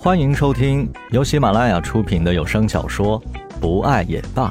[0.00, 3.20] 欢迎收听由喜马拉雅出品的有声小说
[3.60, 4.48] 《不爱也罢》，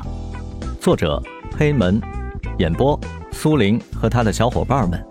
[0.81, 1.23] 作者
[1.57, 2.01] 黑门，
[2.59, 2.99] 演播
[3.31, 5.01] 苏林和他的小伙伴们。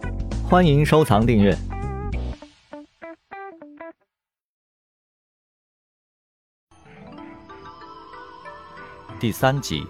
[0.46, 1.57] 欢迎收藏订阅。
[9.18, 9.87] 第三集，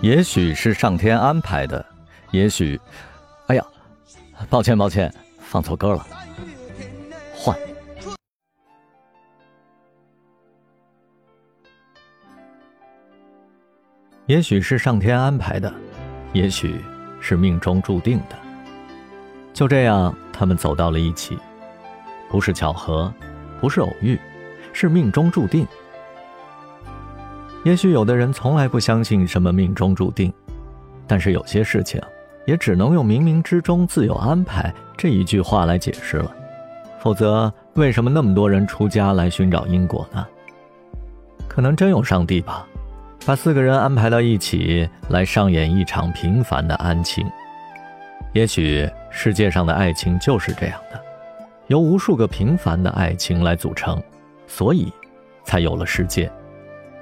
[0.00, 1.84] 也许是上天安排的，
[2.30, 2.80] 也许……
[3.48, 3.62] 哎呀，
[4.48, 5.12] 抱歉抱歉，
[5.48, 6.06] 放错歌了。
[7.34, 7.56] 换。
[14.26, 15.72] 也许是上天安排的，
[16.34, 16.78] 也许
[17.18, 18.36] 是命中注定的。
[19.54, 21.38] 就这样，他们走到了一起，
[22.28, 23.10] 不是巧合，
[23.58, 24.20] 不是偶遇，
[24.74, 25.66] 是命中注定。
[27.64, 30.30] 也许有的人从来不相信什么命中注定，
[31.06, 31.98] 但是有些事情
[32.48, 36.34] 也只能用冥冥之中自有安排这一句话来解释了。
[36.98, 40.26] 否则，为什么那么多人出家来寻找因果呢？
[41.46, 42.66] 可能真有上帝吧，
[43.26, 47.22] 把四个人安排到一起来上演一场平凡的爱情。
[48.32, 50.98] 也许世界上的爱情就是这样的，
[51.66, 54.02] 由无数个平凡的爱情来组成，
[54.46, 54.90] 所以
[55.44, 56.32] 才有了世界，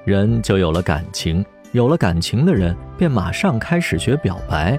[0.04, 4.76] 人就有了感情，有了感情的人便马上开始学表白，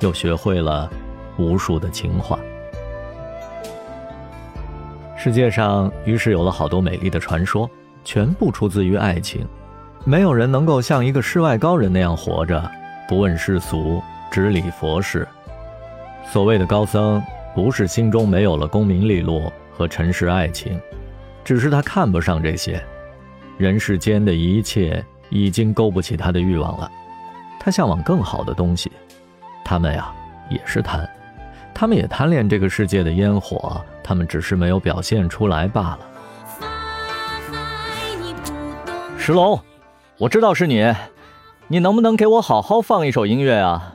[0.00, 0.90] 又学会了
[1.36, 2.38] 无数的情话。
[5.16, 7.68] 世界上于是有了好多美丽的传说，
[8.04, 9.46] 全部出自于爱情。
[10.04, 12.70] 没有人能够像一个世外高人那样活着，
[13.08, 15.26] 不问世俗，只理佛事。
[16.30, 17.22] 所谓的高僧，
[17.54, 20.80] 不是心中没有了功名利禄和尘世爱情，
[21.44, 22.82] 只是他看不上这些，
[23.58, 26.90] 人世间的一切已经勾不起他的欲望了。
[27.58, 28.90] 他向往更好的东西。
[29.68, 30.10] 他们呀，
[30.48, 31.06] 也是贪，
[31.74, 33.78] 他们也贪恋这个世界的烟火。
[34.02, 35.98] 他们只是没有表现出来罢了。
[39.18, 39.60] 石龙，
[40.16, 40.90] 我知道是你，
[41.66, 43.92] 你能不能给我好好放一首音乐啊？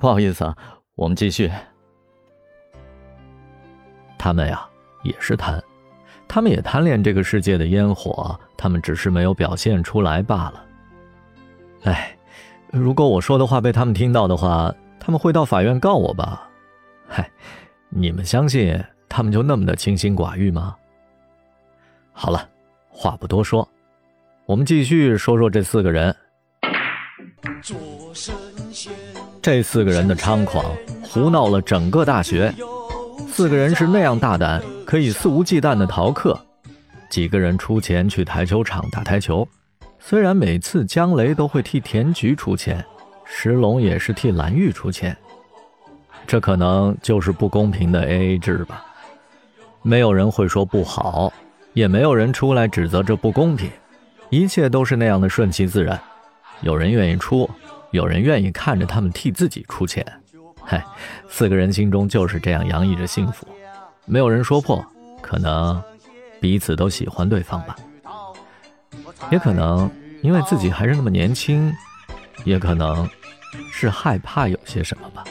[0.00, 0.56] 不好意思啊，
[0.96, 1.52] 我们继续。
[4.18, 4.66] 他们呀，
[5.04, 5.62] 也是贪，
[6.26, 10.64] 他们也贪恋这个世界的烟火，他们只是没有表现出来罢了。
[11.84, 12.18] 哎，
[12.74, 16.48] 如果我说的话被他们听到的话，他们会到法院告我吧？
[17.06, 17.30] 嗨，
[17.88, 18.82] 你们相信？
[19.08, 20.74] 他们就那么的清心寡欲吗？
[22.12, 22.48] 好了，
[22.88, 23.68] 话不多说，
[24.44, 26.14] 我们继续说说这四个人。
[29.40, 30.64] 这四个人的猖狂，
[31.00, 32.52] 胡闹了整个大学。
[33.28, 36.36] 四个人是那样大胆，可以肆无忌惮的逃课。
[37.08, 39.46] 几个人出钱去台球场打台球，
[40.06, 42.84] 虽然每次姜雷都会替田菊出钱，
[43.24, 45.16] 石龙也是替蓝玉出钱，
[46.26, 48.84] 这可能就是不公平的 AA 制吧。
[49.80, 51.32] 没有人会说不好，
[51.72, 53.70] 也没有人出来指责这不公平，
[54.28, 55.98] 一切都是那样的顺其自然。
[56.60, 57.48] 有人愿意出，
[57.90, 60.04] 有人愿意看着他们替自己出钱。
[60.62, 60.84] 嗨，
[61.30, 63.46] 四个人心中就是这样洋溢着幸福，
[64.04, 64.84] 没有人说破，
[65.22, 65.82] 可能
[66.42, 67.74] 彼此都喜欢对方吧，
[69.30, 69.90] 也可能
[70.22, 71.72] 因为自己还是那么年轻，
[72.44, 73.08] 也可能
[73.72, 75.24] 是害怕有些什么吧。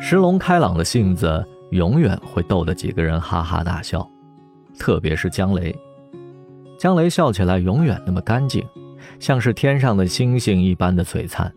[0.00, 4.08] 石龙开朗的性子永远会逗得几个人哈哈大笑，
[4.78, 5.76] 特别是姜雷。
[6.78, 8.66] 姜雷笑起来永远那么干净，
[9.20, 11.52] 像是天上的星星一般的璀璨。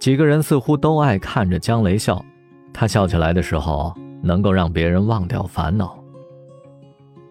[0.00, 2.24] 几个人似乎都爱看着姜雷笑，
[2.72, 6.02] 他笑起来的时候能够让别人忘掉烦恼。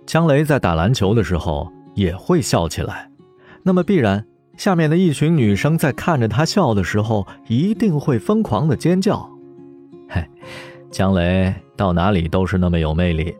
[0.06, 3.10] 姜雷在打篮球的时候也会笑起来，
[3.64, 4.24] 那么必然
[4.56, 9.28] 下面的一群女生在看着他笑的时候一定会疯狂的尖叫。
[10.08, 10.24] 嘿，
[10.92, 13.36] 姜雷到哪里都是那么有魅力，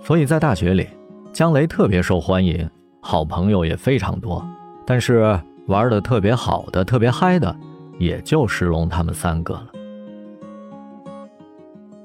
[0.00, 0.86] 所以在大学里，
[1.32, 2.70] 姜雷特别受欢迎，
[3.00, 4.44] 好朋友也非常多。
[4.86, 5.36] 但是
[5.66, 7.56] 玩的特别好的、特别嗨的，
[8.00, 9.68] 也就石龙他们三个了。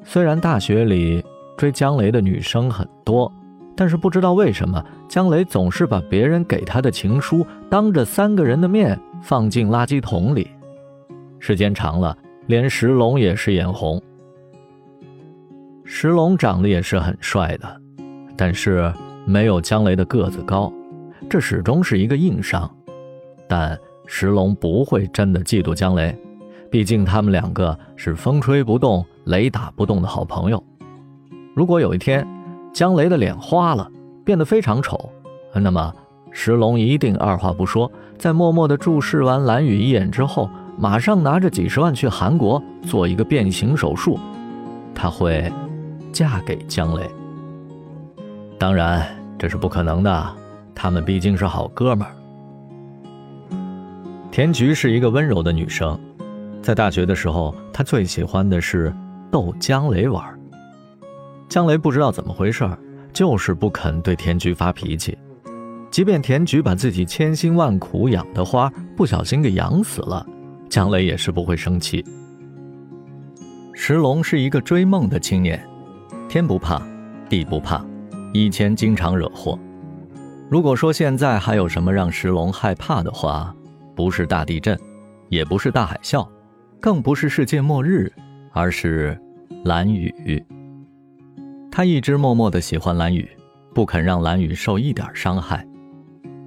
[0.03, 1.25] 虽然大学里
[1.57, 3.33] 追姜雷的女生很多，
[3.75, 10.51] 但是不知道为什么，姜雷总是把别人给他的情书当着三个人的面放进垃圾桶里。
[11.39, 12.15] 时间长了。
[12.47, 13.99] 连石龙也是眼红。
[15.83, 17.81] 石龙长得也是很帅的，
[18.37, 18.93] 但是
[19.25, 20.71] 没有姜雷的个子高，
[21.27, 22.69] 这始终是一个硬伤。
[23.47, 26.17] 但石龙不会真的嫉妒姜雷，
[26.69, 30.63] 毕竟他们两个是风吹不动、雷打不动的好朋友。
[31.55, 32.27] 如果有一天
[32.73, 33.89] 姜雷的脸花了，
[34.23, 35.09] 变得非常丑，
[35.53, 35.93] 那么
[36.31, 44.19] 石龙一定二话不说，在默默地注视完蓝雨一眼之后，马上拿着几十万去韩国做一个变形手术。
[44.93, 45.51] 他会
[46.11, 47.09] 嫁给江雷。
[48.57, 49.05] 当然，
[49.37, 50.35] 这是不可能的，
[50.73, 52.13] 他们毕竟是好哥们儿。
[54.35, 55.97] 田菊是一个温柔的女生，
[56.61, 58.93] 在大学的时候，她最喜欢的是
[59.31, 60.21] 逗江雷玩。
[61.47, 62.69] 江雷不知道怎么回事，
[63.13, 65.17] 就是不肯对田菊发脾气。
[65.89, 70.27] 即便田菊把自己千辛万苦养的花不小心给养死了，
[70.67, 72.03] 江雷也是不会生气。
[73.71, 75.65] 石龙是一个追梦的青年，
[76.27, 76.85] 天不怕，
[77.29, 77.81] 地不怕，
[78.33, 79.57] 以前经常惹祸。
[80.49, 83.55] 如果说现在还有什么让石龙害怕的话，
[83.95, 84.77] 不是大地震，
[85.29, 86.27] 也不是大海啸，
[86.79, 88.11] 更不是世界末日，
[88.51, 89.17] 而是
[89.63, 90.13] 蓝雨。
[91.71, 93.27] 他一直默默的喜欢蓝雨，
[93.73, 95.65] 不肯让蓝雨受一点伤害。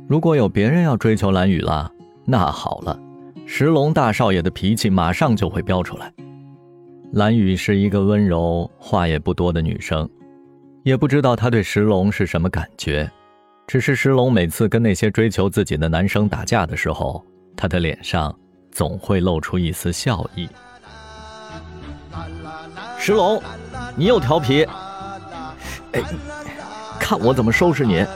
[0.07, 1.91] 如果有别人要追求蓝雨了，
[2.25, 2.99] 那好了，
[3.45, 6.13] 石龙大少爷的脾气马上就会飙出来。
[7.13, 10.09] 蓝雨是一个温柔、话也不多的女生，
[10.83, 13.11] 也不知道她对石龙是什么感觉。
[13.67, 17.23] 只是石龙每次跟那些追求自己的男生打架的时候，
[17.61, 18.33] 他的脸上
[18.71, 20.49] 总会露出一丝笑意。
[22.97, 23.43] 石龙，
[23.97, 24.63] 你又调皮，
[25.91, 26.01] 哎，
[27.01, 28.07] 看我怎么收拾你！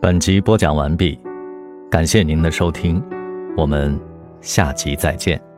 [0.00, 1.18] 本集播讲完毕，
[1.90, 3.02] 感谢您的收听，
[3.56, 3.98] 我们
[4.40, 5.51] 下集再见。